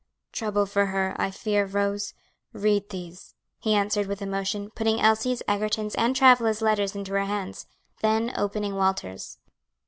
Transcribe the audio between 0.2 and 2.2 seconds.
"Trouble for her, I fear, Rose.